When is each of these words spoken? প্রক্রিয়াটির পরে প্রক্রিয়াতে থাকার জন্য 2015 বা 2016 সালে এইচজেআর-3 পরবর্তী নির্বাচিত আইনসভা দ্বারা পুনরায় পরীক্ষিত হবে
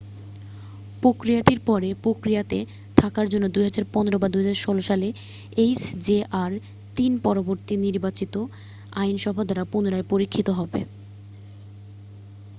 প্রক্রিয়াটির 1.03 1.59
পরে 1.65 1.89
প্রক্রিয়াতে 2.03 2.59
থাকার 2.97 3.25
জন্য 3.29 3.45
2015 3.49 3.85
বা 4.17 4.27
2016 4.29 4.89
সালে 4.89 5.07
এইচজেআর-3 5.57 6.97
পরবর্তী 7.25 7.73
নির্বাচিত 7.85 8.33
আইনসভা 8.95 9.43
দ্বারা 9.45 9.63
পুনরায় 9.71 10.09
পরীক্ষিত 10.11 10.47
হবে 10.59 10.79